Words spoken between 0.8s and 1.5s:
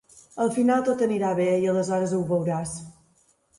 tot anirà bé,